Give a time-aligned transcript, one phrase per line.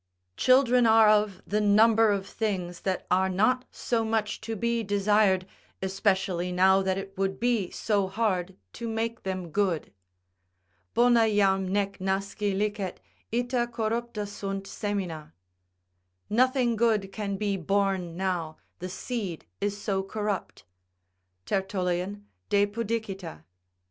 [0.35, 5.45] Children are of the number of things that are not so much to be desired,
[5.79, 9.93] especially now that it would be so hard to make them good:
[10.95, 12.99] "Bona jam nec nasci licet,
[13.31, 15.33] ita corrupta Bunt semina;"
[16.31, 20.63] ["Nothing good can be born now, the seed is so corrupt."
[21.45, 23.43] Tertullian, De Pudicita.